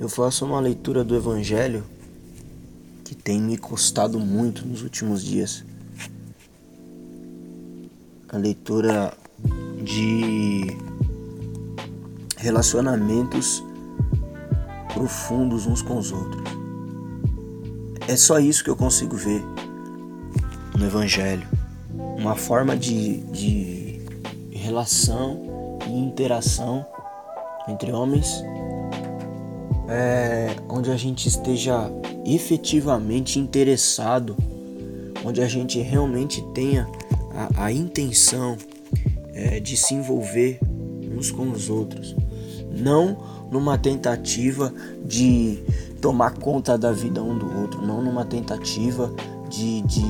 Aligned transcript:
eu 0.00 0.08
faço 0.08 0.46
uma 0.46 0.58
leitura 0.58 1.04
do 1.04 1.14
Evangelho 1.14 1.84
que 3.04 3.14
tem 3.14 3.38
me 3.38 3.58
custado 3.58 4.18
muito 4.18 4.66
nos 4.66 4.82
últimos 4.82 5.22
dias. 5.22 5.62
A 8.30 8.38
leitura 8.38 9.12
de 9.84 10.74
relacionamentos 12.38 13.62
profundos 14.94 15.66
uns 15.66 15.82
com 15.82 15.98
os 15.98 16.10
outros. 16.10 16.50
É 18.08 18.16
só 18.16 18.38
isso 18.38 18.64
que 18.64 18.70
eu 18.70 18.76
consigo 18.76 19.14
ver 19.14 19.44
no 20.78 20.86
Evangelho. 20.86 21.46
Uma 22.16 22.36
forma 22.36 22.74
de, 22.74 23.18
de 23.24 24.00
relação 24.50 25.78
e 25.86 25.92
interação 25.92 26.86
entre 27.68 27.92
homens 27.92 28.42
é, 29.90 30.54
onde 30.68 30.90
a 30.92 30.96
gente 30.96 31.26
esteja 31.26 31.90
efetivamente 32.24 33.40
interessado, 33.40 34.36
onde 35.24 35.42
a 35.42 35.48
gente 35.48 35.80
realmente 35.80 36.40
tenha 36.54 36.88
a, 37.34 37.64
a 37.64 37.72
intenção 37.72 38.56
é, 39.34 39.58
de 39.58 39.76
se 39.76 39.94
envolver 39.94 40.60
uns 41.12 41.32
com 41.32 41.50
os 41.50 41.68
outros, 41.68 42.14
não 42.70 43.16
numa 43.50 43.76
tentativa 43.76 44.72
de 45.04 45.58
tomar 46.00 46.34
conta 46.34 46.78
da 46.78 46.92
vida 46.92 47.20
um 47.20 47.36
do 47.36 47.60
outro, 47.60 47.84
não 47.84 48.00
numa 48.00 48.24
tentativa 48.24 49.12
de, 49.48 49.82
de, 49.82 50.02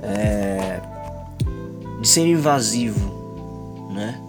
é, 0.00 0.80
de 2.00 2.08
ser 2.08 2.26
invasivo, 2.28 3.90
né? 3.92 4.22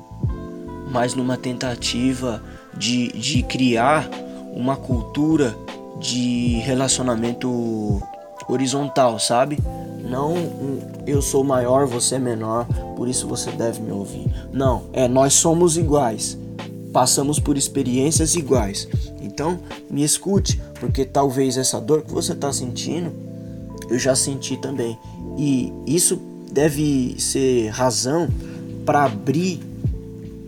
mas 0.91 1.13
numa 1.13 1.37
tentativa 1.37 2.43
de, 2.83 3.07
de 3.13 3.41
criar 3.43 4.09
uma 4.53 4.75
cultura 4.75 5.55
de 6.01 6.59
relacionamento 6.65 8.03
horizontal, 8.45 9.17
sabe? 9.19 9.57
Não 10.03 10.35
eu 11.07 11.21
sou 11.21 11.45
maior, 11.45 11.87
você 11.87 12.15
é 12.15 12.19
menor, 12.19 12.67
por 12.97 13.07
isso 13.07 13.25
você 13.25 13.51
deve 13.51 13.81
me 13.81 13.91
ouvir. 13.91 14.29
Não, 14.51 14.83
é 14.91 15.07
nós 15.07 15.33
somos 15.33 15.77
iguais. 15.77 16.37
Passamos 16.91 17.39
por 17.39 17.57
experiências 17.57 18.35
iguais. 18.35 18.87
Então, 19.21 19.57
me 19.89 20.03
escute, 20.03 20.61
porque 20.77 21.05
talvez 21.05 21.55
essa 21.57 21.79
dor 21.79 22.01
que 22.01 22.11
você 22.11 22.33
está 22.33 22.51
sentindo, 22.51 23.13
eu 23.89 23.97
já 23.97 24.13
senti 24.13 24.57
também. 24.57 24.99
E 25.37 25.71
isso 25.87 26.19
deve 26.51 27.15
ser 27.17 27.69
razão 27.69 28.27
para 28.85 29.05
abrir 29.05 29.61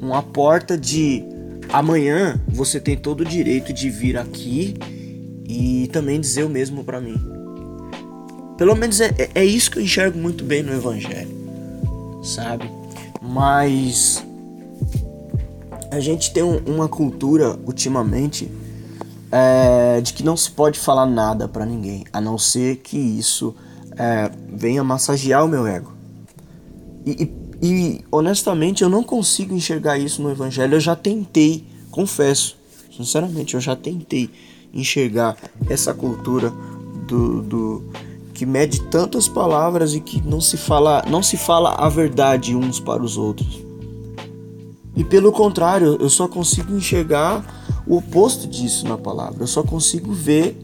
uma 0.01 0.21
porta 0.21 0.77
de 0.77 1.34
amanhã 1.77 2.39
você 2.47 2.79
tem 2.79 2.95
todo 2.95 3.21
o 3.21 3.25
direito 3.25 3.73
de 3.73 3.89
vir 3.89 4.17
aqui 4.17 4.75
e 5.45 5.89
também 5.91 6.21
dizer 6.21 6.45
o 6.45 6.49
mesmo 6.49 6.85
para 6.85 7.01
mim. 7.01 7.19
Pelo 8.57 8.73
menos 8.75 9.01
é, 9.01 9.13
é, 9.17 9.29
é 9.35 9.45
isso 9.45 9.69
que 9.69 9.79
eu 9.79 9.83
enxergo 9.83 10.17
muito 10.17 10.45
bem 10.45 10.63
no 10.63 10.73
Evangelho, 10.73 11.29
sabe? 12.23 12.71
Mas 13.21 14.25
a 15.91 15.99
gente 15.99 16.31
tem 16.31 16.43
um, 16.43 16.59
uma 16.59 16.87
cultura 16.87 17.59
ultimamente 17.65 18.49
é, 19.29 19.99
de 19.99 20.13
que 20.13 20.23
não 20.23 20.37
se 20.37 20.49
pode 20.51 20.79
falar 20.79 21.05
nada 21.05 21.45
para 21.45 21.65
ninguém, 21.65 22.05
a 22.13 22.21
não 22.21 22.37
ser 22.37 22.77
que 22.77 22.97
isso 22.97 23.53
é, 23.97 24.31
venha 24.49 24.81
massagear 24.81 25.43
o 25.43 25.47
meu 25.49 25.67
ego. 25.67 25.91
E, 27.05 27.23
e 27.23 27.44
e 27.61 28.03
honestamente 28.11 28.83
eu 28.83 28.89
não 28.89 29.03
consigo 29.03 29.53
enxergar 29.53 29.97
isso 29.97 30.21
no 30.21 30.31
Evangelho. 30.31 30.75
Eu 30.75 30.79
já 30.79 30.95
tentei, 30.95 31.65
confesso, 31.91 32.57
sinceramente, 32.95 33.55
eu 33.55 33.61
já 33.61 33.75
tentei 33.75 34.29
enxergar 34.73 35.37
essa 35.69 35.93
cultura 35.93 36.51
do, 37.07 37.41
do 37.41 37.83
que 38.33 38.45
mede 38.45 38.81
tantas 38.81 39.27
palavras 39.27 39.93
e 39.93 40.01
que 40.01 40.21
não 40.21 40.41
se 40.41 40.57
fala, 40.57 41.03
não 41.09 41.23
se 41.23 41.37
fala 41.37 41.75
a 41.75 41.87
verdade 41.87 42.55
uns 42.55 42.79
para 42.79 43.01
os 43.01 43.17
outros. 43.17 43.63
E 44.95 45.03
pelo 45.03 45.31
contrário, 45.31 45.97
eu 45.99 46.09
só 46.09 46.27
consigo 46.27 46.75
enxergar 46.75 47.63
o 47.87 47.97
oposto 47.97 48.47
disso 48.47 48.87
na 48.87 48.97
palavra. 48.97 49.43
Eu 49.43 49.47
só 49.47 49.63
consigo 49.63 50.11
ver 50.11 50.57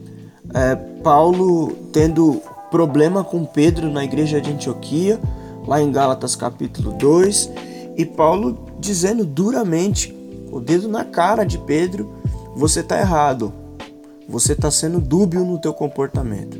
é, 0.53 0.75
Paulo 0.75 1.71
tendo 1.91 2.41
problema 2.69 3.23
com 3.23 3.45
Pedro 3.45 3.91
na 3.91 4.03
igreja 4.03 4.39
de 4.39 4.51
Antioquia 4.51 5.19
lá 5.65 5.81
em 5.81 5.91
Gálatas 5.91 6.35
capítulo 6.35 6.93
2, 6.93 7.49
e 7.97 8.05
Paulo 8.05 8.57
dizendo 8.79 9.25
duramente, 9.25 10.15
o 10.51 10.59
dedo 10.59 10.87
na 10.87 11.05
cara 11.05 11.43
de 11.43 11.57
Pedro, 11.57 12.13
você 12.55 12.81
está 12.81 12.99
errado. 12.99 13.53
Você 14.27 14.53
está 14.53 14.71
sendo 14.71 14.99
dúbio 14.99 15.43
no 15.45 15.59
teu 15.59 15.73
comportamento. 15.73 16.57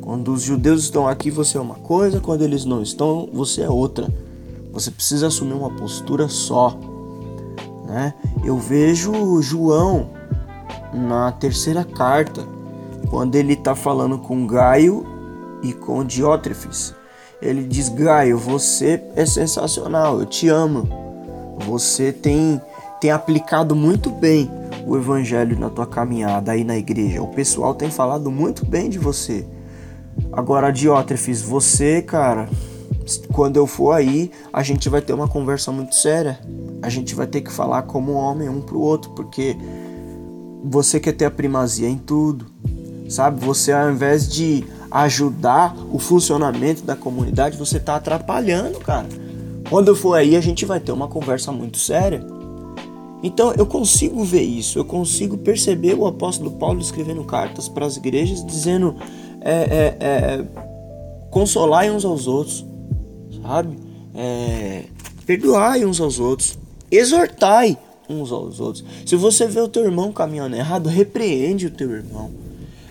Quando 0.00 0.32
os 0.32 0.42
judeus 0.42 0.84
estão 0.84 1.06
aqui, 1.06 1.30
você 1.30 1.58
é 1.58 1.60
uma 1.60 1.74
coisa, 1.74 2.20
quando 2.20 2.42
eles 2.42 2.64
não 2.64 2.82
estão, 2.82 3.28
você 3.32 3.62
é 3.62 3.68
outra. 3.68 4.08
Você 4.72 4.90
precisa 4.90 5.26
assumir 5.26 5.52
uma 5.52 5.70
postura 5.70 6.28
só. 6.28 6.78
Né? 7.86 8.14
Eu 8.44 8.56
vejo 8.58 9.42
João 9.42 10.10
na 10.92 11.32
terceira 11.32 11.84
carta, 11.84 12.46
quando 13.10 13.34
ele 13.34 13.52
está 13.52 13.74
falando 13.74 14.18
com 14.18 14.46
Gaio 14.46 15.04
e 15.62 15.72
com 15.72 16.04
Diótrefes. 16.04 16.94
Ele 17.40 17.64
diz: 17.64 17.88
Gaio, 17.88 18.36
você 18.36 19.02
é 19.14 19.24
sensacional, 19.24 20.20
eu 20.20 20.26
te 20.26 20.48
amo. 20.48 20.88
Você 21.66 22.12
tem, 22.12 22.60
tem 23.00 23.10
aplicado 23.10 23.74
muito 23.74 24.10
bem 24.10 24.50
o 24.86 24.96
evangelho 24.96 25.58
na 25.58 25.68
tua 25.68 25.86
caminhada 25.86 26.52
aí 26.52 26.64
na 26.64 26.76
igreja. 26.76 27.22
O 27.22 27.28
pessoal 27.28 27.74
tem 27.74 27.90
falado 27.90 28.30
muito 28.30 28.64
bem 28.64 28.88
de 28.88 28.98
você. 28.98 29.46
Agora, 30.32 30.70
Diótrefes, 30.70 31.42
você, 31.42 32.02
cara, 32.02 32.48
quando 33.32 33.56
eu 33.56 33.66
for 33.66 33.92
aí, 33.92 34.30
a 34.52 34.62
gente 34.62 34.88
vai 34.88 35.00
ter 35.00 35.12
uma 35.12 35.28
conversa 35.28 35.70
muito 35.70 35.94
séria. 35.94 36.38
A 36.82 36.88
gente 36.88 37.14
vai 37.14 37.26
ter 37.26 37.40
que 37.40 37.52
falar 37.52 37.82
como 37.82 38.12
homem 38.12 38.48
um 38.48 38.60
pro 38.60 38.80
outro, 38.80 39.10
porque 39.10 39.56
você 40.64 40.98
quer 40.98 41.12
ter 41.12 41.24
a 41.24 41.30
primazia 41.30 41.88
em 41.88 41.98
tudo. 41.98 42.46
Sabe? 43.08 43.44
Você 43.44 43.72
ao 43.72 43.90
invés 43.90 44.28
de 44.28 44.64
ajudar 44.90 45.76
o 45.92 45.98
funcionamento 45.98 46.82
da 46.82 46.96
comunidade, 46.96 47.56
você 47.56 47.76
está 47.76 47.96
atrapalhando, 47.96 48.78
cara. 48.80 49.06
Quando 49.68 49.88
eu 49.88 49.96
for 49.96 50.14
aí, 50.14 50.36
a 50.36 50.40
gente 50.40 50.64
vai 50.64 50.80
ter 50.80 50.92
uma 50.92 51.08
conversa 51.08 51.52
muito 51.52 51.78
séria. 51.78 52.24
Então 53.22 53.52
eu 53.56 53.66
consigo 53.66 54.22
ver 54.24 54.42
isso, 54.42 54.78
eu 54.78 54.84
consigo 54.84 55.36
perceber 55.36 55.94
o 55.94 56.06
apóstolo 56.06 56.52
Paulo 56.52 56.80
escrevendo 56.80 57.24
cartas 57.24 57.68
para 57.68 57.84
as 57.84 57.96
igrejas 57.96 58.46
dizendo 58.46 58.94
é, 59.40 59.52
é, 59.52 59.96
é, 60.00 60.44
consolai 61.30 61.90
uns 61.90 62.04
aos 62.04 62.28
outros, 62.28 62.64
sabe? 63.42 63.76
É, 64.14 64.84
perdoai 65.26 65.84
uns 65.84 66.00
aos 66.00 66.20
outros, 66.20 66.56
exortai 66.90 67.76
uns 68.08 68.30
aos 68.30 68.60
outros. 68.60 68.84
Se 69.04 69.16
você 69.16 69.48
vê 69.48 69.60
o 69.60 69.68
teu 69.68 69.84
irmão 69.84 70.12
caminhando 70.12 70.56
errado, 70.56 70.88
repreende 70.88 71.66
o 71.66 71.70
teu 71.70 71.90
irmão. 71.90 72.30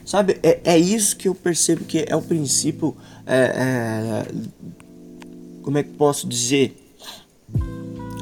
Sabe, 0.08 0.40
é, 0.42 0.62
é 0.64 0.80
isso 0.80 1.18
que 1.18 1.28
eu 1.28 1.36
percebo 1.36 1.84
que 1.84 2.06
é 2.08 2.16
o 2.16 2.22
princípio. 2.22 2.96
É, 3.26 4.26
é, 4.26 4.26
como 5.62 5.78
é 5.78 5.84
que 5.84 5.90
posso 5.90 6.26
dizer? 6.26 6.82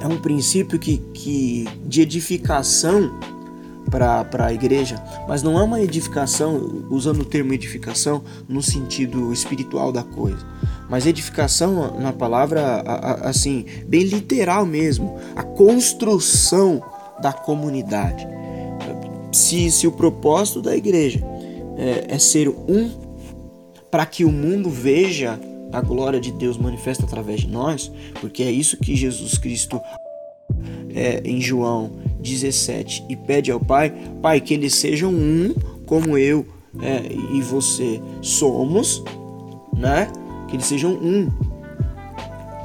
É 0.01 0.07
um 0.07 0.17
princípio 0.17 0.79
que, 0.79 0.97
que 1.13 1.65
de 1.85 2.01
edificação 2.01 3.13
para 3.91 4.47
a 4.47 4.51
igreja, 4.51 4.95
mas 5.27 5.43
não 5.43 5.59
é 5.59 5.63
uma 5.63 5.79
edificação, 5.79 6.87
usando 6.89 7.21
o 7.21 7.25
termo 7.25 7.53
edificação 7.53 8.23
no 8.49 8.63
sentido 8.63 9.31
espiritual 9.31 9.91
da 9.91 10.01
coisa, 10.01 10.43
mas 10.89 11.05
edificação 11.05 11.99
na 11.99 12.11
palavra 12.11 12.81
assim, 13.21 13.63
bem 13.87 14.05
literal 14.05 14.65
mesmo, 14.65 15.19
a 15.35 15.43
construção 15.43 16.81
da 17.21 17.31
comunidade. 17.31 18.27
Se, 19.31 19.69
se 19.69 19.85
o 19.85 19.91
propósito 19.91 20.63
da 20.63 20.75
igreja 20.75 21.34
é, 21.77 22.05
é 22.15 22.19
ser 22.19 22.49
um 22.49 22.89
para 23.91 24.05
que 24.05 24.25
o 24.25 24.31
mundo 24.31 24.69
veja 24.69 25.39
a 25.71 25.81
glória 25.81 26.19
de 26.19 26.31
Deus 26.31 26.57
manifesta 26.57 27.05
através 27.05 27.41
de 27.41 27.47
nós, 27.47 27.91
porque 28.21 28.43
é 28.43 28.51
isso 28.51 28.77
que 28.77 28.95
Jesus 28.95 29.37
Cristo 29.37 29.79
é, 30.93 31.21
em 31.25 31.41
João 31.41 31.91
17 32.19 33.05
e 33.09 33.15
pede 33.15 33.51
ao 33.51 33.59
Pai, 33.59 33.93
Pai, 34.21 34.39
que 34.39 34.53
eles 34.53 34.75
sejam 34.75 35.11
um 35.11 35.53
como 35.85 36.17
eu 36.17 36.45
é, 36.81 37.03
e 37.33 37.41
você 37.41 38.01
somos, 38.21 39.03
né? 39.75 40.11
Que 40.47 40.55
eles 40.55 40.65
sejam 40.65 40.91
um, 40.91 41.29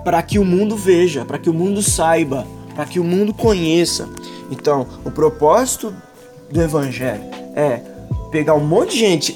para 0.04 0.22
que 0.22 0.38
o 0.38 0.44
mundo 0.44 0.76
veja, 0.76 1.24
para 1.24 1.38
que 1.38 1.50
o 1.50 1.54
mundo 1.54 1.82
saiba, 1.82 2.46
para 2.74 2.86
que 2.86 2.98
o 2.98 3.04
mundo 3.04 3.34
conheça. 3.34 4.08
Então, 4.50 4.86
o 5.04 5.10
propósito 5.10 5.94
do 6.50 6.60
Evangelho 6.60 7.22
é 7.54 7.82
pegar 8.30 8.54
um 8.54 8.64
monte 8.64 8.92
de 8.92 8.98
gente 8.98 9.32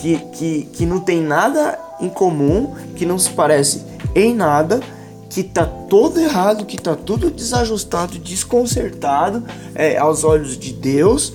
que, 0.00 0.18
que, 0.32 0.62
que 0.72 0.86
não 0.86 1.00
tem 1.00 1.20
nada 1.20 1.78
em 2.00 2.08
comum, 2.08 2.74
que 2.96 3.04
não 3.04 3.18
se 3.18 3.30
parece 3.30 3.82
em 4.14 4.34
nada, 4.34 4.80
que 5.28 5.44
tá 5.44 5.64
todo 5.64 6.18
errado, 6.18 6.64
que 6.64 6.76
tá 6.76 6.96
tudo 6.96 7.30
desajustado, 7.30 8.18
desconcertado 8.18 9.44
é, 9.74 9.96
aos 9.96 10.24
olhos 10.24 10.58
de 10.58 10.72
Deus 10.72 11.34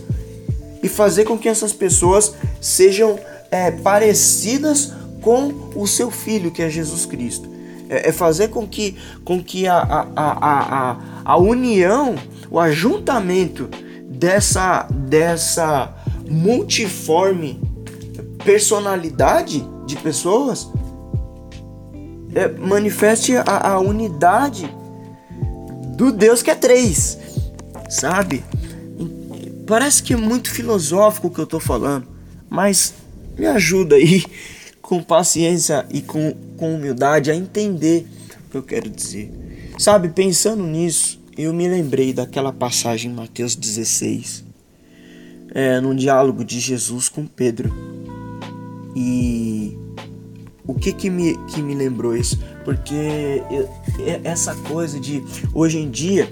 e 0.83 0.89
fazer 0.89 1.23
com 1.23 1.37
que 1.37 1.47
essas 1.47 1.71
pessoas 1.71 2.33
sejam 2.59 3.17
é, 3.49 3.71
parecidas 3.71 4.91
com 5.21 5.71
o 5.75 5.87
seu 5.87 6.11
filho, 6.11 6.51
que 6.51 6.61
é 6.61 6.69
Jesus 6.69 7.05
Cristo. 7.05 7.49
É, 7.89 8.09
é 8.09 8.11
fazer 8.11 8.49
com 8.49 8.67
que, 8.67 8.97
com 9.23 9.41
que 9.41 9.65
a, 9.65 9.77
a, 9.77 10.07
a, 10.15 10.91
a, 10.91 10.97
a 11.23 11.37
união, 11.37 12.15
o 12.51 12.59
ajuntamento 12.59 13.69
dessa, 14.07 14.87
dessa 14.91 15.94
multiforme 16.29 17.59
personalidade 18.43 19.65
de 19.85 19.95
pessoas 19.97 20.67
é, 22.33 22.47
manifeste 22.49 23.35
a, 23.37 23.71
a 23.71 23.79
unidade 23.79 24.69
do 25.95 26.11
Deus 26.11 26.43
que 26.43 26.51
é 26.51 26.55
três, 26.55 27.17
sabe? 27.89 28.43
Parece 29.65 30.03
que 30.03 30.13
é 30.13 30.17
muito 30.17 30.51
filosófico 30.51 31.27
o 31.27 31.31
que 31.31 31.39
eu 31.39 31.47
tô 31.47 31.59
falando, 31.59 32.07
mas 32.49 32.93
me 33.37 33.47
ajuda 33.47 33.95
aí 33.95 34.23
com 34.81 35.01
paciência 35.01 35.85
e 35.89 36.01
com, 36.01 36.35
com 36.57 36.75
humildade 36.75 37.31
a 37.31 37.35
entender 37.35 38.05
o 38.47 38.51
que 38.51 38.57
eu 38.57 38.63
quero 38.63 38.89
dizer. 38.89 39.31
Sabe, 39.79 40.09
pensando 40.09 40.63
nisso, 40.63 41.19
eu 41.37 41.53
me 41.53 41.67
lembrei 41.67 42.13
daquela 42.13 42.53
passagem 42.53 43.11
em 43.11 43.13
Mateus 43.13 43.55
16, 43.55 44.44
é, 45.55 45.79
num 45.79 45.95
diálogo 45.95 46.43
de 46.43 46.59
Jesus 46.59 47.07
com 47.07 47.25
Pedro. 47.25 47.73
E 48.93 49.77
o 50.67 50.73
que 50.73 50.91
que 50.91 51.09
me, 51.09 51.37
que 51.47 51.61
me 51.61 51.73
lembrou 51.73 52.15
isso? 52.15 52.37
Porque 52.65 53.41
essa 54.23 54.53
coisa 54.53 54.99
de 54.99 55.23
hoje 55.53 55.79
em 55.79 55.89
dia, 55.89 56.31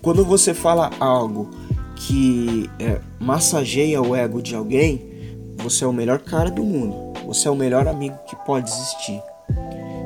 quando 0.00 0.24
você 0.24 0.54
fala 0.54 0.90
algo 1.00 1.50
que 1.96 2.70
é, 2.78 3.00
massageia 3.18 4.00
o 4.00 4.14
ego 4.14 4.40
de 4.40 4.54
alguém, 4.54 5.10
você 5.58 5.84
é 5.84 5.86
o 5.86 5.92
melhor 5.92 6.20
cara 6.20 6.50
do 6.50 6.62
mundo. 6.62 7.12
Você 7.26 7.48
é 7.48 7.50
o 7.50 7.56
melhor 7.56 7.88
amigo 7.88 8.16
que 8.26 8.36
pode 8.46 8.70
existir. 8.70 9.20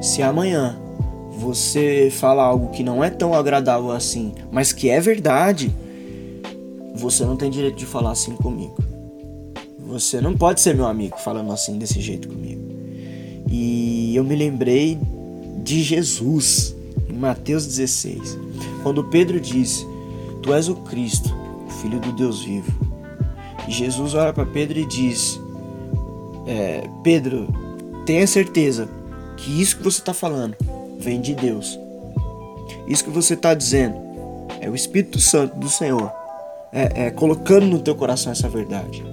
Se 0.00 0.22
amanhã 0.22 0.76
você 1.38 2.10
fala 2.10 2.42
algo 2.42 2.70
que 2.70 2.82
não 2.82 3.02
é 3.02 3.10
tão 3.10 3.34
agradável 3.34 3.90
assim, 3.90 4.34
mas 4.50 4.72
que 4.72 4.88
é 4.88 5.00
verdade, 5.00 5.74
você 6.94 7.24
não 7.24 7.36
tem 7.36 7.50
direito 7.50 7.76
de 7.76 7.84
falar 7.84 8.12
assim 8.12 8.36
comigo. 8.36 8.76
Você 9.86 10.20
não 10.20 10.36
pode 10.36 10.60
ser 10.60 10.74
meu 10.74 10.86
amigo 10.86 11.18
falando 11.18 11.52
assim 11.52 11.76
desse 11.76 12.00
jeito 12.00 12.28
comigo. 12.28 12.62
E 13.50 14.14
eu 14.16 14.24
me 14.24 14.36
lembrei 14.36 14.98
de 15.62 15.82
Jesus 15.82 16.74
em 17.08 17.14
Mateus 17.14 17.66
16, 17.66 18.38
quando 18.82 19.04
Pedro 19.04 19.40
disse: 19.40 19.86
Tu 20.42 20.54
és 20.54 20.68
o 20.68 20.76
Cristo, 20.76 21.34
o 21.66 21.70
Filho 21.70 22.00
do 22.00 22.12
Deus 22.12 22.42
vivo. 22.42 22.72
E 23.68 23.72
Jesus 23.72 24.14
olha 24.14 24.32
para 24.32 24.46
Pedro 24.46 24.78
e 24.78 24.86
diz: 24.86 25.38
é, 26.46 26.88
Pedro, 27.02 27.48
tenha 28.06 28.26
certeza 28.26 28.88
que 29.36 29.60
isso 29.60 29.76
que 29.76 29.82
você 29.82 29.98
está 29.98 30.14
falando 30.14 30.56
vem 30.98 31.20
de 31.20 31.34
Deus. 31.34 31.78
Isso 32.86 33.04
que 33.04 33.10
você 33.10 33.34
está 33.34 33.52
dizendo 33.52 33.96
é 34.60 34.70
o 34.70 34.74
Espírito 34.74 35.18
Santo 35.18 35.58
do 35.58 35.68
Senhor 35.68 36.23
é, 36.74 37.06
é, 37.06 37.10
colocando 37.10 37.66
no 37.66 37.78
teu 37.78 37.94
coração 37.94 38.32
essa 38.32 38.48
verdade. 38.48 39.04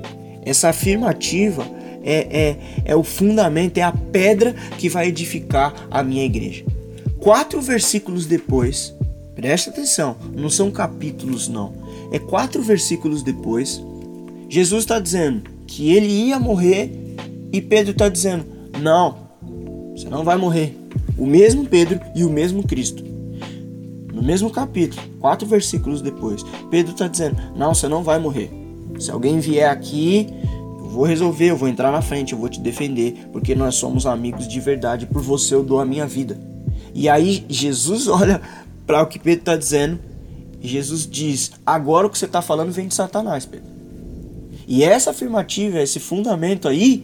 Essa 0.44 0.70
afirmativa 0.70 1.64
é, 2.04 2.16
é, 2.42 2.58
é 2.86 2.96
o 2.96 3.04
fundamento, 3.04 3.78
é 3.78 3.84
a 3.84 3.92
pedra 3.92 4.56
que 4.80 4.90
vai 4.90 5.08
edificar 5.08 5.88
a 5.92 6.02
minha 6.02 6.26
igreja. 6.26 6.66
Quatro 7.20 7.62
versículos 7.62 8.26
depois, 8.26 8.96
presta 9.36 9.70
atenção, 9.70 10.16
não 10.36 10.50
são 10.50 10.72
capítulos, 10.72 11.48
não. 11.48 11.74
É 12.12 12.18
quatro 12.18 12.64
versículos 12.64 13.22
depois, 13.22 13.80
Jesus 14.50 14.84
está 14.84 15.00
dizendo 15.00 15.44
que 15.68 15.94
ele 15.94 16.08
ia 16.08 16.40
morrer 16.40 16.92
e 17.54 17.62
Pedro 17.62 17.92
está 17.92 18.10
dizendo: 18.10 18.46
Não, 18.82 19.30
você 19.96 20.10
não 20.10 20.24
vai 20.24 20.36
morrer. 20.36 20.76
O 21.18 21.26
mesmo 21.26 21.66
Pedro 21.66 22.02
e 22.16 22.24
o 22.26 22.30
mesmo 22.30 22.64
Cristo. 22.64 23.11
No 24.14 24.22
mesmo 24.22 24.50
capítulo, 24.50 25.02
quatro 25.20 25.48
versículos 25.48 26.02
depois, 26.02 26.44
Pedro 26.70 26.92
está 26.92 27.08
dizendo: 27.08 27.38
Não, 27.56 27.74
você 27.74 27.88
não 27.88 28.04
vai 28.04 28.20
morrer. 28.20 28.52
Se 29.00 29.10
alguém 29.10 29.40
vier 29.40 29.70
aqui, 29.70 30.28
eu 30.80 30.90
vou 30.90 31.06
resolver, 31.06 31.52
eu 31.52 31.58
vou 31.58 31.70
entrar 31.70 31.92
na 31.92 32.02
frente, 32.02 32.34
eu 32.34 32.40
vou 32.40 32.50
te 32.50 32.60
defender, 32.60 33.30
porque 33.32 33.56
nós 33.56 33.76
somos 33.76 34.06
amigos 34.06 34.48
de 34.48 34.60
verdade. 34.60 35.06
Por 35.06 35.22
você 35.22 35.56
eu 35.56 35.64
dou 35.64 35.80
a 35.80 35.86
minha 35.86 36.06
vida. 36.06 36.40
E 36.94 37.08
aí 37.08 37.46
Jesus 37.48 38.08
olha 38.10 38.42
para 38.86 39.02
o 39.02 39.08
que 39.08 39.18
Pedro 39.18 39.40
está 39.40 39.56
dizendo 39.56 40.00
e 40.62 40.68
Jesus 40.68 41.08
diz: 41.10 41.52
Agora 41.66 42.08
o 42.08 42.10
que 42.10 42.18
você 42.18 42.26
está 42.26 42.42
falando 42.42 42.72
vem 42.72 42.88
de 42.88 42.94
Satanás, 42.94 43.46
Pedro. 43.46 43.72
E 44.68 44.84
essa 44.84 45.12
afirmativa, 45.12 45.82
esse 45.82 46.00
fundamento 46.00 46.68
aí, 46.68 47.04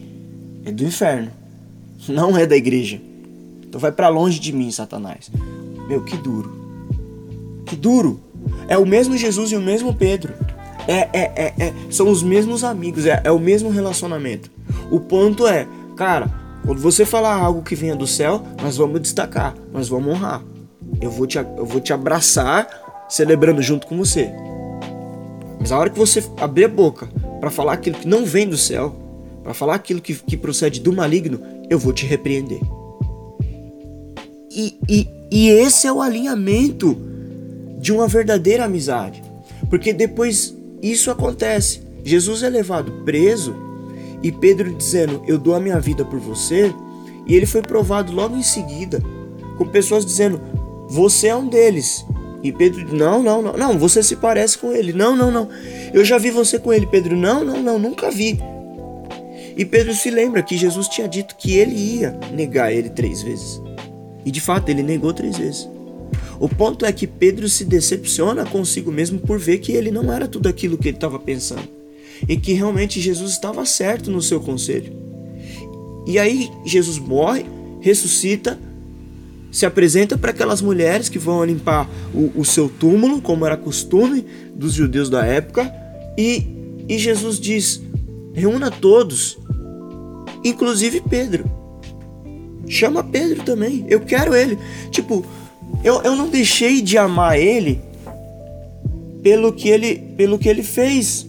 é 0.64 0.70
do 0.70 0.84
inferno, 0.84 1.30
não 2.08 2.36
é 2.36 2.46
da 2.46 2.56
igreja. 2.56 3.00
Então 3.62 3.80
vai 3.80 3.92
para 3.92 4.08
longe 4.08 4.38
de 4.38 4.52
mim, 4.52 4.70
Satanás. 4.70 5.30
Meu, 5.88 6.02
que 6.04 6.16
duro. 6.16 6.67
Que 7.68 7.76
duro. 7.76 8.18
É 8.66 8.78
o 8.78 8.86
mesmo 8.86 9.16
Jesus 9.16 9.52
e 9.52 9.56
o 9.56 9.60
mesmo 9.60 9.94
Pedro. 9.94 10.32
É, 10.86 11.08
é, 11.12 11.32
é, 11.36 11.54
é 11.58 11.74
são 11.90 12.08
os 12.10 12.22
mesmos 12.22 12.64
amigos, 12.64 13.04
é, 13.04 13.20
é 13.22 13.30
o 13.30 13.38
mesmo 13.38 13.68
relacionamento. 13.68 14.50
O 14.90 14.98
ponto 14.98 15.46
é, 15.46 15.68
cara, 15.94 16.30
quando 16.64 16.80
você 16.80 17.04
falar 17.04 17.34
algo 17.34 17.62
que 17.62 17.74
venha 17.74 17.94
do 17.94 18.06
céu, 18.06 18.42
nós 18.62 18.78
vamos 18.78 19.02
destacar, 19.02 19.54
nós 19.70 19.88
vamos 19.88 20.08
honrar. 20.08 20.42
Eu 20.98 21.10
vou 21.10 21.26
te, 21.26 21.36
eu 21.36 21.66
vou 21.66 21.80
te 21.80 21.92
abraçar, 21.92 22.66
celebrando 23.06 23.60
junto 23.60 23.86
com 23.86 23.98
você. 23.98 24.32
Mas 25.60 25.70
a 25.70 25.78
hora 25.78 25.90
que 25.90 25.98
você 25.98 26.24
abrir 26.40 26.64
a 26.64 26.68
boca 26.68 27.06
para 27.38 27.50
falar 27.50 27.74
aquilo 27.74 27.98
que 27.98 28.08
não 28.08 28.24
vem 28.24 28.48
do 28.48 28.56
céu, 28.56 28.96
para 29.42 29.52
falar 29.52 29.74
aquilo 29.74 30.00
que, 30.00 30.14
que 30.14 30.36
procede 30.38 30.80
do 30.80 30.92
maligno, 30.92 31.40
eu 31.68 31.78
vou 31.78 31.92
te 31.92 32.06
repreender. 32.06 32.60
E, 34.50 34.78
e, 34.88 35.08
e 35.30 35.48
esse 35.50 35.86
é 35.86 35.92
o 35.92 36.00
alinhamento 36.00 36.96
de 37.78 37.92
uma 37.92 38.06
verdadeira 38.06 38.64
amizade. 38.64 39.22
Porque 39.70 39.92
depois 39.92 40.54
isso 40.82 41.10
acontece. 41.10 41.80
Jesus 42.04 42.42
é 42.42 42.48
levado 42.48 42.92
preso 43.04 43.54
e 44.22 44.32
Pedro 44.32 44.74
dizendo: 44.74 45.22
Eu 45.26 45.38
dou 45.38 45.54
a 45.54 45.60
minha 45.60 45.80
vida 45.80 46.04
por 46.04 46.18
você. 46.18 46.72
E 47.26 47.34
ele 47.34 47.44
foi 47.44 47.60
provado 47.60 48.10
logo 48.12 48.36
em 48.36 48.42
seguida, 48.42 49.02
com 49.56 49.66
pessoas 49.66 50.04
dizendo: 50.04 50.40
Você 50.88 51.28
é 51.28 51.36
um 51.36 51.48
deles. 51.48 52.04
E 52.42 52.52
Pedro, 52.52 52.94
não, 52.94 53.22
não, 53.22 53.42
não, 53.42 53.56
não, 53.56 53.78
você 53.78 54.02
se 54.02 54.16
parece 54.16 54.56
com 54.56 54.72
ele. 54.72 54.92
Não, 54.92 55.16
não, 55.16 55.30
não. 55.30 55.48
Eu 55.92 56.04
já 56.04 56.18
vi 56.18 56.30
você 56.30 56.58
com 56.58 56.72
ele, 56.72 56.86
Pedro. 56.86 57.16
Não, 57.16 57.44
não, 57.44 57.62
não, 57.62 57.78
nunca 57.78 58.10
vi. 58.10 58.40
E 59.56 59.64
Pedro 59.64 59.92
se 59.92 60.08
lembra 60.08 60.42
que 60.42 60.56
Jesus 60.56 60.86
tinha 60.86 61.08
dito 61.08 61.34
que 61.36 61.56
ele 61.56 61.74
ia 61.74 62.18
negar 62.32 62.72
ele 62.72 62.90
três 62.90 63.22
vezes. 63.22 63.60
E 64.24 64.30
de 64.30 64.40
fato, 64.40 64.68
ele 64.68 64.84
negou 64.84 65.12
três 65.12 65.36
vezes. 65.36 65.68
O 66.40 66.48
ponto 66.48 66.84
é 66.84 66.92
que 66.92 67.06
Pedro 67.06 67.48
se 67.48 67.64
decepciona 67.64 68.44
consigo 68.44 68.92
mesmo 68.92 69.18
por 69.18 69.38
ver 69.38 69.58
que 69.58 69.72
ele 69.72 69.90
não 69.90 70.12
era 70.12 70.28
tudo 70.28 70.48
aquilo 70.48 70.78
que 70.78 70.88
ele 70.88 70.96
estava 70.96 71.18
pensando 71.18 71.68
e 72.28 72.36
que 72.36 72.52
realmente 72.52 73.00
Jesus 73.00 73.32
estava 73.32 73.64
certo 73.64 74.10
no 74.10 74.22
seu 74.22 74.40
conselho. 74.40 74.92
E 76.06 76.18
aí 76.18 76.50
Jesus 76.64 76.98
morre, 76.98 77.44
ressuscita, 77.80 78.58
se 79.50 79.66
apresenta 79.66 80.16
para 80.16 80.30
aquelas 80.30 80.60
mulheres 80.62 81.08
que 81.08 81.18
vão 81.18 81.44
limpar 81.44 81.88
o, 82.14 82.32
o, 82.40 82.44
seu 82.44 82.68
túmulo, 82.68 83.20
como 83.20 83.46
era 83.46 83.56
costume 83.56 84.24
dos 84.54 84.72
judeus 84.72 85.08
da 85.10 85.24
época, 85.24 85.72
e, 86.16 86.46
e 86.88 86.98
Jesus 86.98 87.38
diz: 87.38 87.80
reúna 88.32 88.70
todos, 88.70 89.38
inclusive 90.44 91.02
Pedro. 91.08 91.50
Chama 92.66 93.02
Pedro 93.02 93.42
também, 93.44 93.86
eu 93.88 94.00
quero 94.00 94.34
ele. 94.34 94.58
Tipo, 94.90 95.24
eu, 95.82 96.02
eu 96.02 96.16
não 96.16 96.28
deixei 96.28 96.82
de 96.82 96.98
amar 96.98 97.38
ele 97.38 97.80
pelo 99.22 99.52
que 99.52 99.68
ele, 99.68 99.96
pelo 100.16 100.38
que 100.38 100.48
ele 100.48 100.62
fez. 100.62 101.26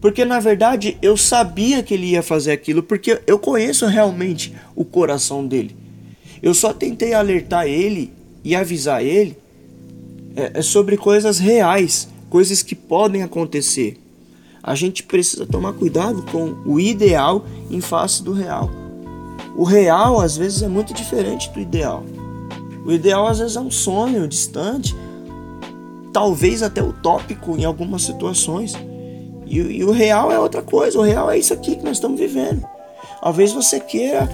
Porque 0.00 0.24
na 0.24 0.40
verdade 0.40 0.96
eu 1.00 1.16
sabia 1.16 1.82
que 1.82 1.94
ele 1.94 2.06
ia 2.08 2.22
fazer 2.22 2.52
aquilo, 2.52 2.82
porque 2.82 3.20
eu 3.26 3.38
conheço 3.38 3.86
realmente 3.86 4.52
o 4.74 4.84
coração 4.84 5.46
dele. 5.46 5.76
Eu 6.42 6.54
só 6.54 6.72
tentei 6.72 7.14
alertar 7.14 7.66
ele 7.66 8.12
e 8.42 8.56
avisar 8.56 9.04
ele 9.04 9.36
é, 10.34 10.58
é 10.58 10.62
sobre 10.62 10.96
coisas 10.96 11.38
reais, 11.38 12.08
coisas 12.28 12.62
que 12.62 12.74
podem 12.74 13.22
acontecer. 13.22 13.96
A 14.62 14.74
gente 14.74 15.02
precisa 15.02 15.46
tomar 15.46 15.72
cuidado 15.72 16.22
com 16.30 16.54
o 16.64 16.78
ideal 16.78 17.46
em 17.70 17.80
face 17.80 18.22
do 18.22 18.32
real. 18.32 18.70
O 19.56 19.64
real 19.64 20.20
às 20.20 20.36
vezes 20.36 20.62
é 20.62 20.68
muito 20.68 20.94
diferente 20.94 21.50
do 21.50 21.60
ideal. 21.60 22.04
O 22.84 22.92
ideal 22.92 23.26
às 23.26 23.38
vezes 23.38 23.56
é 23.56 23.60
um 23.60 23.70
sonho 23.70 24.26
distante, 24.26 24.94
talvez 26.12 26.62
até 26.62 26.82
utópico 26.82 27.56
em 27.56 27.64
algumas 27.64 28.02
situações. 28.02 28.74
E, 29.46 29.58
e, 29.58 29.84
o 29.84 29.90
real 29.90 30.32
é 30.32 30.38
outra 30.38 30.62
coisa, 30.62 30.98
o 30.98 31.02
real 31.02 31.30
é 31.30 31.38
isso 31.38 31.52
aqui 31.52 31.76
que 31.76 31.84
nós 31.84 31.96
estamos 31.96 32.18
vivendo. 32.18 32.66
Talvez 33.20 33.52
você 33.52 33.78
queira, 33.78 34.28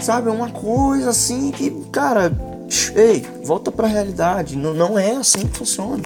sabe, 0.00 0.30
uma 0.30 0.50
coisa 0.50 1.10
assim 1.10 1.50
que, 1.50 1.70
cara, 1.90 2.32
ei, 2.94 3.24
volta 3.44 3.72
para 3.72 3.86
a 3.86 3.90
realidade. 3.90 4.56
Não, 4.56 4.72
não 4.72 4.98
é 4.98 5.12
assim 5.16 5.40
que 5.40 5.58
funciona. 5.58 6.02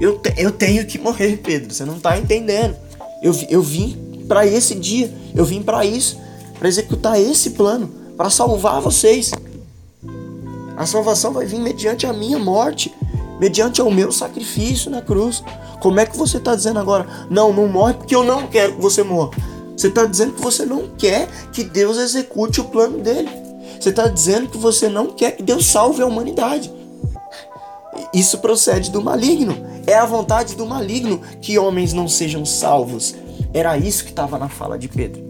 Eu, 0.00 0.18
te, 0.18 0.34
eu 0.36 0.50
tenho 0.50 0.84
que 0.86 0.98
morrer, 0.98 1.36
Pedro. 1.36 1.72
Você 1.72 1.84
não 1.84 2.00
tá 2.00 2.18
entendendo. 2.18 2.76
Eu, 3.22 3.34
eu 3.48 3.62
vim 3.62 4.24
para 4.26 4.46
esse 4.46 4.74
dia. 4.74 5.12
Eu 5.34 5.44
vim 5.44 5.62
para 5.62 5.84
isso. 5.84 6.18
Para 6.58 6.68
executar 6.68 7.20
esse 7.20 7.50
plano. 7.50 7.88
Para 8.16 8.28
salvar 8.28 8.80
vocês. 8.80 9.32
A 10.76 10.86
salvação 10.86 11.32
vai 11.32 11.46
vir 11.46 11.58
mediante 11.58 12.06
a 12.06 12.12
minha 12.12 12.38
morte. 12.38 12.94
Mediante 13.40 13.82
o 13.82 13.90
meu 13.90 14.12
sacrifício 14.12 14.90
na 14.90 15.02
cruz. 15.02 15.42
Como 15.80 16.00
é 16.00 16.06
que 16.06 16.16
você 16.16 16.38
está 16.38 16.54
dizendo 16.54 16.78
agora? 16.78 17.06
Não, 17.28 17.52
não 17.52 17.68
morre 17.68 17.94
porque 17.94 18.14
eu 18.14 18.24
não 18.24 18.46
quero 18.46 18.74
que 18.76 18.80
você 18.80 19.02
morra. 19.02 19.30
Você 19.76 19.88
está 19.88 20.04
dizendo 20.04 20.34
que 20.34 20.40
você 20.40 20.64
não 20.64 20.88
quer 20.96 21.28
que 21.52 21.64
Deus 21.64 21.98
execute 21.98 22.60
o 22.60 22.64
plano 22.64 22.98
dele. 22.98 23.28
Você 23.78 23.90
está 23.90 24.08
dizendo 24.08 24.48
que 24.48 24.56
você 24.56 24.88
não 24.88 25.08
quer 25.08 25.32
que 25.32 25.42
Deus 25.42 25.66
salve 25.66 26.00
a 26.00 26.06
humanidade. 26.06 26.72
Isso 28.12 28.38
procede 28.38 28.90
do 28.90 29.02
maligno. 29.02 29.56
É 29.86 29.94
a 29.94 30.06
vontade 30.06 30.54
do 30.54 30.64
maligno 30.64 31.20
que 31.42 31.58
homens 31.58 31.92
não 31.92 32.08
sejam 32.08 32.46
salvos. 32.46 33.14
Era 33.52 33.76
isso 33.76 34.04
que 34.04 34.10
estava 34.10 34.38
na 34.38 34.48
fala 34.48 34.78
de 34.78 34.88
Pedro. 34.88 35.22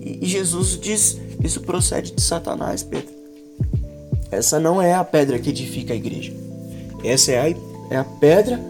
E 0.00 0.26
Jesus 0.26 0.78
diz: 0.78 1.18
Isso 1.42 1.60
procede 1.60 2.12
de 2.12 2.22
Satanás, 2.22 2.82
Pedro. 2.82 3.13
Essa 4.34 4.58
não 4.58 4.80
é 4.80 4.94
a 4.94 5.04
pedra 5.04 5.38
que 5.38 5.50
edifica 5.50 5.92
a 5.92 5.96
igreja. 5.96 6.32
Essa 7.02 7.32
é 7.32 7.40
a, 7.40 7.56
é 7.90 7.96
a 7.96 8.04
pedra 8.04 8.60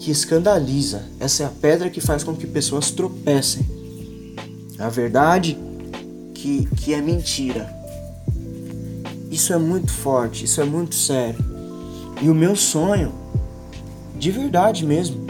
que 0.00 0.10
escandaliza. 0.10 1.02
Essa 1.18 1.44
é 1.44 1.46
a 1.46 1.50
pedra 1.50 1.90
que 1.90 2.00
faz 2.00 2.22
com 2.22 2.34
que 2.34 2.46
pessoas 2.46 2.90
tropecem. 2.90 3.66
A 4.78 4.88
verdade 4.88 5.56
que, 6.34 6.68
que 6.76 6.94
é 6.94 7.00
mentira. 7.00 7.74
Isso 9.30 9.52
é 9.52 9.58
muito 9.58 9.90
forte, 9.90 10.44
isso 10.44 10.60
é 10.60 10.64
muito 10.64 10.94
sério. 10.94 11.44
E 12.22 12.28
o 12.30 12.34
meu 12.34 12.54
sonho, 12.56 13.12
de 14.18 14.30
verdade 14.30 14.84
mesmo, 14.84 15.26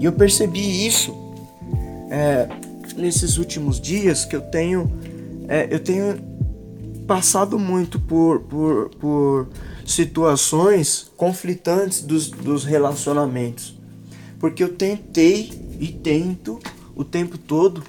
e 0.00 0.04
eu 0.04 0.12
percebi 0.12 0.86
isso 0.86 1.14
é, 2.10 2.48
nesses 2.96 3.38
últimos 3.38 3.80
dias 3.80 4.24
que 4.24 4.34
eu 4.34 4.40
tenho, 4.40 4.90
é, 5.48 5.68
eu 5.70 5.78
tenho 5.78 6.18
passado 7.06 7.58
muito 7.58 8.00
por, 8.00 8.40
por, 8.40 8.88
por 8.90 9.48
situações 9.84 11.10
conflitantes 11.16 12.02
dos, 12.02 12.30
dos 12.30 12.64
relacionamentos. 12.64 13.78
Porque 14.38 14.62
eu 14.62 14.74
tentei 14.74 15.50
e 15.80 15.88
tento 15.88 16.58
o 16.94 17.04
tempo 17.04 17.38
todo 17.38 17.82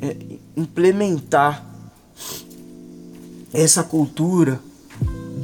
é, 0.00 0.16
implementar 0.56 1.64
essa 3.52 3.82
cultura 3.82 4.60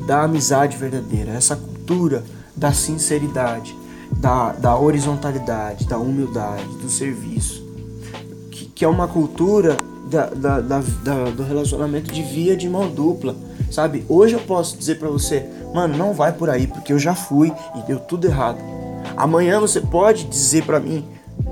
da 0.07 0.23
amizade 0.23 0.77
verdadeira, 0.77 1.33
essa 1.33 1.55
cultura 1.55 2.25
da 2.57 2.73
sinceridade, 2.73 3.77
da, 4.17 4.53
da 4.53 4.77
horizontalidade, 4.77 5.87
da 5.87 5.99
humildade, 5.99 6.67
do 6.79 6.89
serviço, 6.89 7.63
que, 8.51 8.67
que 8.67 8.85
é 8.85 8.89
uma 8.89 9.07
cultura 9.07 9.77
da, 10.09 10.27
da, 10.27 10.61
da, 10.61 10.81
da, 11.05 11.25
do 11.31 11.43
relacionamento 11.43 12.12
de 12.12 12.23
via 12.23 12.57
de 12.57 12.69
mão 12.69 12.88
dupla, 12.91 13.37
sabe? 13.71 14.05
Hoje 14.09 14.35
eu 14.35 14.41
posso 14.41 14.77
dizer 14.77 14.99
para 14.99 15.09
você, 15.09 15.47
mano, 15.75 15.97
não 15.97 16.12
vai 16.12 16.33
por 16.33 16.49
aí 16.49 16.67
porque 16.67 16.93
eu 16.93 16.99
já 16.99 17.15
fui 17.15 17.53
e 17.77 17.83
deu 17.87 18.00
tudo 18.00 18.27
errado. 18.27 18.59
Amanhã 19.17 19.61
você 19.61 19.81
pode 19.81 20.25
dizer 20.25 20.65
para 20.65 20.81
mim, 20.81 21.07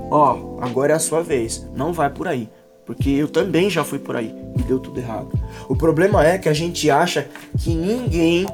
ó, 0.09 0.35
oh, 0.35 0.63
agora 0.63 0.93
é 0.93 0.95
a 0.95 0.99
sua 0.99 1.21
vez, 1.21 1.65
não 1.75 1.93
vai 1.93 2.09
por 2.09 2.27
aí, 2.27 2.49
porque 2.85 3.09
eu 3.09 3.27
também 3.27 3.69
já 3.69 3.83
fui 3.83 3.99
por 3.99 4.15
aí 4.15 4.33
e 4.57 4.63
deu 4.63 4.79
tudo 4.79 4.99
errado. 4.99 5.29
O 5.69 5.75
problema 5.75 6.25
é 6.25 6.37
que 6.37 6.49
a 6.49 6.53
gente 6.53 6.89
acha 6.89 7.27
que 7.59 7.73
ninguém 7.73 8.45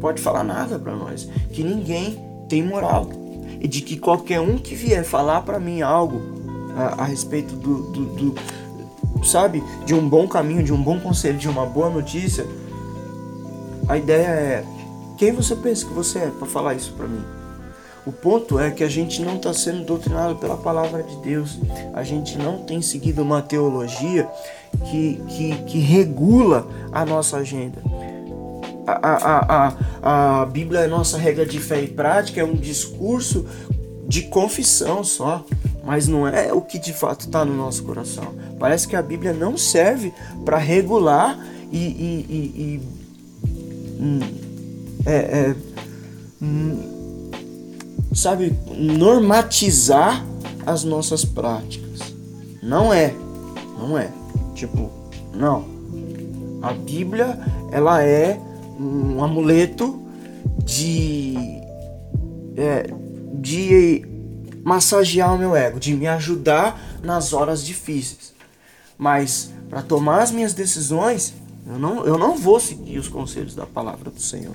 pode 0.00 0.20
falar 0.20 0.44
nada 0.44 0.78
para 0.78 0.94
nós, 0.94 1.28
que 1.52 1.62
ninguém 1.62 2.18
tem 2.48 2.62
moral 2.62 3.08
e 3.60 3.68
de 3.68 3.80
que 3.80 3.96
qualquer 3.96 4.40
um 4.40 4.58
que 4.58 4.74
vier 4.74 5.04
falar 5.04 5.42
para 5.42 5.58
mim 5.58 5.80
algo 5.80 6.20
a, 6.76 7.02
a 7.02 7.04
respeito 7.04 7.54
do, 7.54 7.90
do, 7.92 8.04
do 8.04 8.34
sabe, 9.22 9.62
de 9.84 9.94
um 9.94 10.08
bom 10.08 10.26
caminho, 10.26 10.62
de 10.62 10.72
um 10.72 10.82
bom 10.82 10.98
conselho, 10.98 11.38
de 11.38 11.48
uma 11.48 11.66
boa 11.66 11.90
notícia, 11.90 12.46
a 13.88 13.96
ideia 13.96 14.26
é: 14.26 14.64
quem 15.16 15.32
você 15.32 15.54
pensa 15.54 15.86
que 15.86 15.92
você 15.92 16.20
é 16.20 16.30
para 16.30 16.46
falar 16.46 16.74
isso 16.74 16.92
para 16.92 17.06
mim? 17.06 17.22
O 18.06 18.12
ponto 18.12 18.58
é 18.58 18.70
que 18.70 18.84
a 18.84 18.88
gente 18.88 19.22
não 19.22 19.36
está 19.36 19.54
sendo 19.54 19.82
doutrinado 19.84 20.36
pela 20.36 20.58
palavra 20.58 21.02
de 21.02 21.16
Deus. 21.22 21.58
A 21.94 22.02
gente 22.02 22.36
não 22.36 22.58
tem 22.58 22.82
seguido 22.82 23.22
uma 23.22 23.40
teologia 23.40 24.28
que, 24.90 25.22
que, 25.26 25.56
que 25.64 25.78
regula 25.78 26.68
a 26.92 27.04
nossa 27.06 27.38
agenda. 27.38 27.82
A, 28.86 28.92
a, 28.92 29.72
a, 30.02 30.42
a 30.42 30.46
Bíblia 30.46 30.80
é 30.80 30.86
nossa 30.86 31.16
regra 31.16 31.46
de 31.46 31.58
fé 31.58 31.80
e 31.80 31.88
prática, 31.88 32.42
é 32.42 32.44
um 32.44 32.54
discurso 32.54 33.46
de 34.06 34.22
confissão 34.24 35.02
só 35.02 35.42
mas 35.84 36.08
não 36.08 36.26
é 36.26 36.52
o 36.52 36.60
que 36.60 36.78
de 36.78 36.92
fato 36.92 37.22
está 37.22 37.44
no 37.44 37.54
nosso 37.54 37.82
coração. 37.84 38.34
Parece 38.58 38.88
que 38.88 38.96
a 38.96 39.02
Bíblia 39.02 39.32
não 39.32 39.56
serve 39.56 40.12
para 40.44 40.58
regular 40.58 41.38
e, 41.70 41.78
e, 41.78 42.26
e, 42.28 42.60
e 42.62 42.80
hum, 44.00 44.20
é, 45.04 45.14
é, 45.14 45.56
hum, 46.42 47.30
sabe, 48.14 48.56
normatizar 48.76 50.24
as 50.64 50.84
nossas 50.84 51.24
práticas. 51.24 52.00
Não 52.62 52.92
é, 52.92 53.14
não 53.78 53.98
é. 53.98 54.10
Tipo, 54.54 54.90
não. 55.34 55.66
A 56.62 56.72
Bíblia 56.72 57.38
ela 57.70 58.02
é 58.02 58.40
um 58.80 59.22
amuleto 59.22 60.00
de 60.64 61.34
é, 62.56 62.90
de 63.34 64.13
massagear 64.64 65.34
o 65.34 65.38
meu 65.38 65.54
ego, 65.54 65.78
de 65.78 65.94
me 65.94 66.06
ajudar 66.06 66.80
nas 67.02 67.32
horas 67.32 67.64
difíceis. 67.64 68.32
Mas 68.98 69.52
para 69.68 69.82
tomar 69.82 70.22
as 70.22 70.30
minhas 70.30 70.54
decisões, 70.54 71.34
eu 71.66 71.78
não, 71.78 72.04
eu 72.06 72.18
não 72.18 72.36
vou 72.36 72.58
seguir 72.58 72.98
os 72.98 73.08
conselhos 73.08 73.54
da 73.54 73.66
palavra 73.66 74.10
do 74.10 74.20
Senhor. 74.20 74.54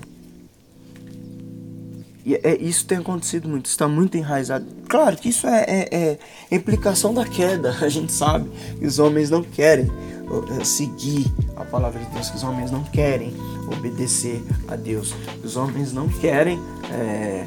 E 2.24 2.34
é, 2.34 2.56
isso 2.60 2.84
tem 2.86 2.98
acontecido 2.98 3.48
muito, 3.48 3.66
está 3.66 3.88
muito 3.88 4.16
enraizado. 4.16 4.66
Claro 4.88 5.16
que 5.16 5.30
isso 5.30 5.46
é, 5.46 5.64
é, 5.66 6.18
é 6.50 6.54
implicação 6.54 7.14
da 7.14 7.24
queda. 7.24 7.74
A 7.80 7.88
gente 7.88 8.12
sabe 8.12 8.50
que 8.78 8.86
os 8.86 8.98
homens 8.98 9.30
não 9.30 9.42
querem 9.42 9.86
eh, 9.86 10.64
seguir 10.64 11.26
a 11.56 11.64
palavra 11.64 11.98
de 11.98 12.06
Deus, 12.10 12.30
que 12.30 12.36
os 12.36 12.44
homens 12.44 12.70
não 12.70 12.84
querem 12.84 13.34
obedecer 13.72 14.42
a 14.68 14.76
Deus, 14.76 15.12
que 15.40 15.46
os 15.46 15.56
homens 15.56 15.92
não 15.92 16.08
querem 16.08 16.60
é, 16.92 17.46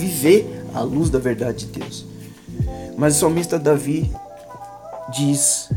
viver 0.00 0.64
a 0.72 0.80
luz 0.80 1.10
da 1.10 1.18
verdade 1.18 1.66
de 1.66 1.78
Deus. 1.78 2.06
Mas 2.96 3.16
o 3.16 3.20
salmista 3.20 3.58
Davi 3.58 4.10
diz 5.12 5.68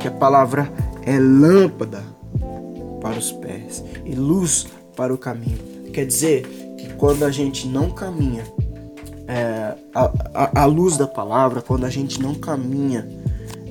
que 0.00 0.08
a 0.08 0.10
palavra 0.10 0.72
é 1.04 1.18
lâmpada 1.18 2.02
para 3.00 3.18
os 3.18 3.30
pés 3.32 3.84
e 4.04 4.14
luz 4.14 4.66
para 4.96 5.12
o 5.12 5.18
caminho. 5.18 5.58
Quer 5.92 6.06
dizer 6.06 6.46
que 6.78 6.94
quando 6.94 7.24
a 7.24 7.30
gente 7.30 7.66
não 7.68 7.90
caminha 7.90 8.44
é, 9.28 9.74
a, 9.94 10.10
a, 10.34 10.62
a, 10.62 10.64
luz 10.64 10.96
da 10.96 11.06
palavra, 11.06 11.60
quando 11.60 11.84
a 11.84 11.90
gente 11.90 12.20
não 12.22 12.34
caminha 12.34 13.06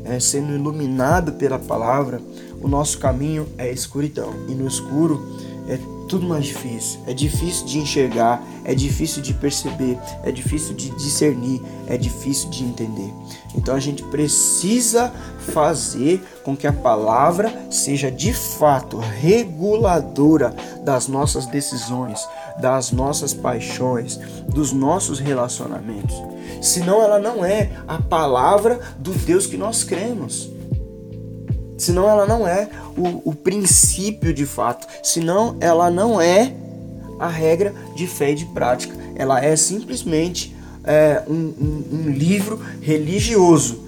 é, 0.06 0.20
sendo 0.20 0.54
iluminado 0.54 1.34
pela 1.34 1.58
palavra, 1.58 2.22
o 2.62 2.68
nosso 2.68 3.00
caminho 3.00 3.48
é 3.58 3.72
escuridão. 3.72 4.34
E 4.48 4.54
no 4.54 4.68
escuro 4.68 5.22
é 5.68 5.78
tudo 6.12 6.27
mais 6.27 6.44
difícil. 6.44 7.00
É 7.08 7.13
difícil 7.13 7.65
de 7.65 7.80
enxergar, 7.80 8.44
é 8.65 8.75
difícil 8.75 9.22
de 9.22 9.34
perceber, 9.34 9.98
é 10.24 10.30
difícil 10.30 10.75
de 10.75 10.89
discernir, 10.89 11.62
é 11.88 11.96
difícil 11.96 12.50
de 12.50 12.65
entender. 12.65 13.13
Então 13.56 13.74
a 13.74 13.80
gente 13.80 14.03
precisa 14.03 15.10
fazer 15.53 16.22
com 16.44 16.56
que 16.56 16.68
a 16.68 16.74
palavra 16.74 17.68
seja 17.70 18.12
de 18.12 18.34
fato 18.34 18.98
reguladora 18.98 20.53
das 20.84 21.08
nossas 21.08 21.46
decisões, 21.46 22.27
das 22.60 22.91
nossas 22.91 23.34
paixões, 23.34 24.18
dos 24.50 24.74
nossos 24.74 25.18
relacionamentos. 25.18 26.22
Senão 26.62 27.01
ela 27.01 27.20
não 27.20 27.46
é 27.46 27.72
a 27.88 28.01
palavra 28.01 28.82
do 29.00 29.13
Deus 29.13 29.48
que 29.48 29.56
nós 29.56 29.82
cremos 29.86 30.50
senão 31.82 32.08
ela 32.08 32.26
não 32.26 32.48
é 32.48 32.70
o, 32.96 33.30
o 33.30 33.36
princípio 33.36 34.34
de 34.34 34.46
fato, 34.46 34.88
senão 35.04 35.58
ela 35.60 35.90
não 35.90 36.22
é 36.22 36.54
a 37.20 37.28
regra 37.28 37.74
de 37.96 38.08
fé 38.08 38.32
e 38.32 38.36
de 38.36 38.46
prática. 38.46 38.96
Ela 39.16 39.44
é 39.44 39.56
simplesmente 39.56 40.56
é, 40.84 41.24
um, 41.28 41.34
um, 41.34 41.84
um 41.92 42.10
livro 42.10 42.60
religioso 42.82 43.84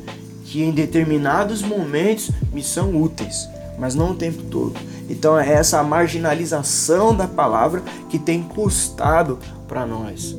que 0.45 0.63
em 0.63 0.71
determinados 0.71 1.61
momentos 1.61 2.31
me 2.51 2.63
são 2.63 2.95
úteis, 3.01 3.47
mas 3.77 3.95
não 3.95 4.11
o 4.11 4.15
tempo 4.15 4.41
todo. 4.43 4.79
Então 5.09 5.37
é 5.37 5.51
essa 5.51 5.83
marginalização 5.83 7.15
da 7.15 7.27
palavra 7.27 7.83
que 8.09 8.17
tem 8.17 8.41
custado 8.41 9.39
para 9.67 9.85
nós. 9.85 10.35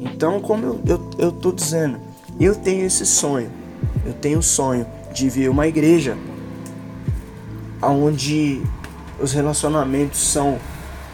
Então, 0.00 0.40
como 0.40 0.64
eu, 0.64 0.80
eu, 0.86 1.10
eu 1.18 1.32
tô 1.32 1.52
dizendo, 1.52 1.98
eu 2.38 2.54
tenho 2.54 2.86
esse 2.86 3.04
sonho, 3.04 3.50
eu 4.04 4.14
tenho 4.14 4.38
o 4.38 4.42
sonho 4.42 4.86
de 5.12 5.28
ver 5.28 5.50
uma 5.50 5.66
igreja 5.66 6.16
onde 7.82 8.62
os 9.20 9.32
relacionamentos 9.32 10.20
são 10.20 10.58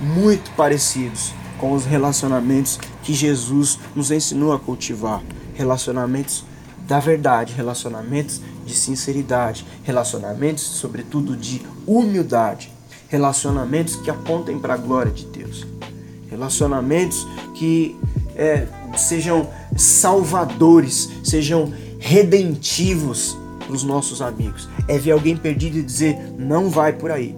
muito 0.00 0.50
parecidos 0.52 1.32
com 1.58 1.72
os 1.72 1.84
relacionamentos 1.84 2.78
que 3.02 3.14
Jesus 3.14 3.78
nos 3.94 4.10
ensinou 4.10 4.52
a 4.52 4.58
cultivar. 4.58 5.22
Relacionamentos 5.54 6.44
da 6.86 7.00
verdade, 7.00 7.52
relacionamentos 7.52 8.40
de 8.64 8.74
sinceridade, 8.74 9.66
relacionamentos, 9.82 10.62
sobretudo, 10.62 11.36
de 11.36 11.62
humildade, 11.86 12.70
relacionamentos 13.08 13.96
que 13.96 14.10
apontem 14.10 14.58
para 14.58 14.74
a 14.74 14.76
glória 14.76 15.12
de 15.12 15.26
Deus, 15.26 15.66
relacionamentos 16.28 17.26
que 17.54 17.96
é, 18.34 18.66
sejam 18.96 19.48
salvadores, 19.76 21.08
sejam 21.24 21.72
redentivos 21.98 23.36
para 23.66 23.74
os 23.74 23.82
nossos 23.82 24.22
amigos. 24.22 24.68
É 24.88 24.96
ver 24.96 25.10
alguém 25.10 25.36
perdido 25.36 25.78
e 25.78 25.82
dizer: 25.82 26.16
não 26.38 26.70
vai 26.70 26.92
por 26.92 27.10
aí, 27.10 27.36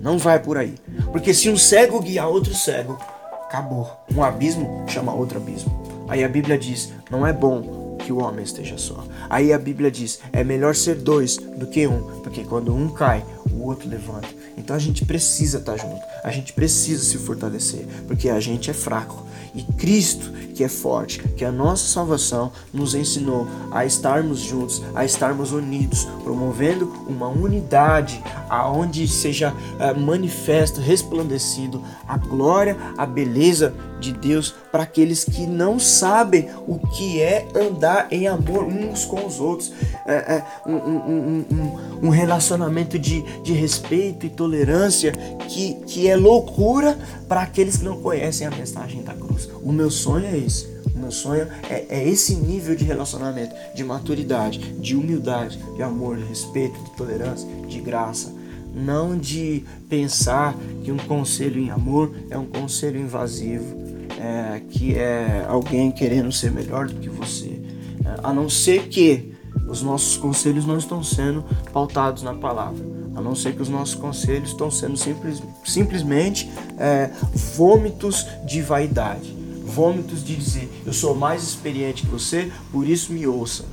não 0.00 0.18
vai 0.18 0.38
por 0.38 0.56
aí. 0.56 0.74
Porque 1.12 1.34
se 1.34 1.50
um 1.50 1.56
cego 1.56 2.00
guiar 2.00 2.28
outro 2.28 2.54
cego, 2.54 2.98
acabou. 3.44 3.90
Um 4.14 4.22
abismo 4.22 4.84
chama 4.86 5.12
outro 5.12 5.38
abismo. 5.38 6.06
Aí 6.08 6.24
a 6.24 6.28
Bíblia 6.28 6.56
diz: 6.56 6.92
não 7.10 7.26
é 7.26 7.32
bom 7.32 7.96
que 7.98 8.12
o 8.12 8.22
homem 8.22 8.44
esteja 8.44 8.78
só. 8.78 9.04
Aí 9.28 9.52
a 9.52 9.58
Bíblia 9.58 9.90
diz: 9.90 10.20
é 10.32 10.44
melhor 10.44 10.74
ser 10.74 10.94
dois 10.94 11.36
do 11.36 11.66
que 11.66 11.86
um, 11.86 12.02
porque 12.22 12.44
quando 12.44 12.74
um 12.74 12.88
cai, 12.88 13.24
o 13.52 13.66
outro 13.66 13.88
levanta. 13.88 14.37
Então 14.58 14.74
a 14.74 14.78
gente 14.78 15.04
precisa 15.04 15.58
estar 15.58 15.76
junto, 15.76 16.02
a 16.22 16.30
gente 16.30 16.52
precisa 16.52 17.02
se 17.02 17.16
fortalecer, 17.16 17.86
porque 18.06 18.28
a 18.28 18.40
gente 18.40 18.70
é 18.70 18.74
fraco. 18.74 19.26
E 19.54 19.62
Cristo, 19.62 20.30
que 20.54 20.62
é 20.62 20.68
forte, 20.68 21.20
que 21.36 21.44
é 21.44 21.48
a 21.48 21.52
nossa 21.52 21.86
salvação, 21.86 22.52
nos 22.72 22.94
ensinou 22.94 23.48
a 23.70 23.86
estarmos 23.86 24.40
juntos, 24.40 24.82
a 24.94 25.04
estarmos 25.04 25.52
unidos, 25.52 26.06
promovendo 26.22 26.86
uma 27.08 27.28
unidade 27.28 28.22
aonde 28.48 29.06
seja 29.08 29.52
uh, 29.52 29.98
manifesto, 29.98 30.80
resplandecido 30.80 31.82
a 32.06 32.16
glória, 32.18 32.76
a 32.96 33.06
beleza 33.06 33.74
de 33.98 34.12
Deus 34.12 34.54
para 34.70 34.82
aqueles 34.82 35.24
que 35.24 35.46
não 35.46 35.78
sabem 35.78 36.48
o 36.66 36.78
que 36.78 37.20
é 37.20 37.46
andar 37.54 38.08
em 38.10 38.26
amor 38.26 38.64
uns 38.64 39.04
com 39.04 39.26
os 39.26 39.40
outros, 39.40 39.72
é, 40.06 40.14
é, 40.14 40.44
um, 40.66 40.74
um, 40.74 41.46
um, 41.50 42.06
um, 42.06 42.08
relacionamento 42.08 42.98
de, 42.98 43.22
de 43.42 43.52
respeito 43.52 44.26
e 44.26 44.30
tolerância 44.30 45.12
que, 45.48 45.74
que 45.86 46.08
é 46.08 46.16
loucura 46.16 46.98
para 47.28 47.42
aqueles 47.42 47.78
que 47.78 47.84
não 47.84 48.00
conhecem 48.00 48.46
a 48.46 48.50
mensagem 48.50 49.02
da 49.02 49.14
cruz. 49.14 49.48
O 49.62 49.72
meu 49.72 49.90
sonho 49.90 50.26
é 50.26 50.36
esse. 50.36 50.78
O 50.94 50.98
meu 50.98 51.10
sonho 51.10 51.46
é, 51.70 51.84
é 51.88 52.08
esse 52.08 52.34
nível 52.34 52.74
de 52.74 52.84
relacionamento, 52.84 53.54
de 53.74 53.84
maturidade, 53.84 54.58
de 54.58 54.96
humildade, 54.96 55.58
de 55.76 55.82
amor, 55.82 56.16
de 56.16 56.24
respeito, 56.24 56.78
de 56.82 56.90
tolerância, 56.96 57.48
de 57.68 57.80
graça 57.80 58.37
não 58.78 59.16
de 59.18 59.64
pensar 59.88 60.54
que 60.84 60.92
um 60.92 60.96
conselho 60.96 61.60
em 61.60 61.70
amor 61.70 62.14
é 62.30 62.38
um 62.38 62.46
conselho 62.46 63.00
invasivo, 63.00 63.76
é, 64.18 64.60
que 64.70 64.94
é 64.94 65.44
alguém 65.48 65.90
querendo 65.90 66.30
ser 66.32 66.50
melhor 66.50 66.86
do 66.86 66.94
que 66.94 67.08
você. 67.08 67.60
É, 68.04 68.20
a 68.22 68.32
não 68.32 68.48
ser 68.48 68.88
que 68.88 69.32
os 69.68 69.82
nossos 69.82 70.16
conselhos 70.16 70.64
não 70.64 70.78
estão 70.78 71.02
sendo 71.02 71.44
pautados 71.72 72.22
na 72.22 72.34
palavra. 72.34 72.84
A 73.14 73.20
não 73.20 73.34
ser 73.34 73.54
que 73.54 73.62
os 73.62 73.68
nossos 73.68 73.94
conselhos 73.94 74.50
estão 74.50 74.70
sendo 74.70 74.96
simples, 74.96 75.42
simplesmente 75.64 76.50
é, 76.78 77.10
vômitos 77.56 78.26
de 78.46 78.62
vaidade. 78.62 79.36
Vômitos 79.64 80.24
de 80.24 80.34
dizer, 80.34 80.70
eu 80.86 80.92
sou 80.92 81.14
mais 81.14 81.42
experiente 81.42 82.02
que 82.02 82.08
você, 82.08 82.50
por 82.72 82.88
isso 82.88 83.12
me 83.12 83.26
ouça. 83.26 83.64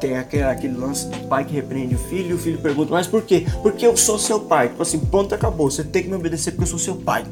Tem 0.00 0.16
aquele, 0.16 0.42
aquele 0.42 0.76
lance 0.76 1.08
de 1.08 1.18
pai 1.20 1.44
que 1.44 1.54
repreende 1.54 1.94
o 1.94 1.98
filho 1.98 2.30
e 2.30 2.34
o 2.34 2.38
filho 2.38 2.58
pergunta, 2.58 2.90
mas 2.90 3.06
por 3.06 3.22
quê? 3.22 3.46
Porque 3.62 3.86
eu 3.86 3.96
sou 3.96 4.18
seu 4.18 4.40
pai. 4.40 4.68
Tipo 4.68 4.82
assim, 4.82 4.98
ponto, 4.98 5.34
acabou. 5.34 5.70
Você 5.70 5.84
tem 5.84 6.02
que 6.02 6.08
me 6.08 6.16
obedecer 6.16 6.50
porque 6.50 6.64
eu 6.64 6.68
sou 6.68 6.78
seu 6.78 6.96
pai 6.96 7.24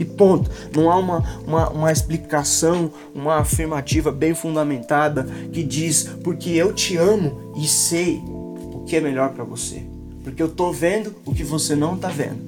e 0.00 0.04
ponto. 0.04 0.50
Não 0.74 0.90
há 0.90 0.96
uma, 0.96 1.22
uma, 1.46 1.68
uma 1.70 1.92
explicação, 1.92 2.90
uma 3.14 3.36
afirmativa 3.36 4.10
bem 4.10 4.34
fundamentada 4.34 5.24
que 5.52 5.62
diz 5.62 6.04
porque 6.24 6.50
eu 6.50 6.72
te 6.72 6.96
amo 6.96 7.52
e 7.56 7.66
sei 7.68 8.22
o 8.26 8.84
que 8.86 8.96
é 8.96 9.00
melhor 9.00 9.30
para 9.30 9.44
você. 9.44 9.82
Porque 10.24 10.42
eu 10.42 10.48
tô 10.48 10.72
vendo 10.72 11.14
o 11.26 11.34
que 11.34 11.44
você 11.44 11.76
não 11.76 11.96
tá 11.96 12.08
vendo. 12.08 12.38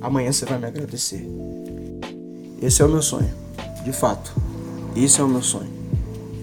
Amanhã 0.00 0.32
você 0.32 0.44
vai 0.44 0.58
me 0.58 0.66
agradecer. 0.66 1.24
Esse 2.60 2.82
é 2.82 2.84
o 2.84 2.88
meu 2.88 3.02
sonho, 3.02 3.30
de 3.84 3.92
fato. 3.92 4.34
Esse 4.96 5.20
é 5.20 5.24
o 5.24 5.28
meu 5.28 5.42
sonho. 5.42 5.70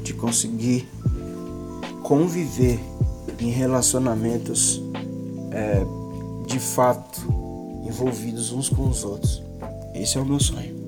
De 0.03 0.13
conseguir 0.13 0.87
conviver 2.09 2.79
em 3.39 3.51
relacionamentos 3.51 4.81
é, 5.51 5.85
de 6.47 6.59
fato 6.59 7.21
envolvidos 7.85 8.51
uns 8.51 8.67
com 8.67 8.89
os 8.89 9.03
outros. 9.03 9.43
Esse 9.93 10.17
é 10.17 10.21
o 10.21 10.25
meu 10.25 10.39
sonho. 10.39 10.78